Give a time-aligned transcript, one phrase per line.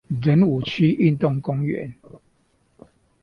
[0.19, 1.93] 仁武區運動公園